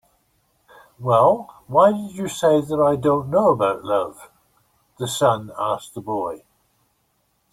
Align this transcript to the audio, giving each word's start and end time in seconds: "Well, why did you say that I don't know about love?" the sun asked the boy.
"Well, 0.97 1.61
why 1.67 1.91
did 1.91 2.13
you 2.15 2.27
say 2.27 2.59
that 2.59 2.79
I 2.79 2.95
don't 2.95 3.29
know 3.29 3.51
about 3.51 3.85
love?" 3.85 4.31
the 4.97 5.07
sun 5.07 5.51
asked 5.59 5.93
the 5.93 6.01
boy. 6.01 6.41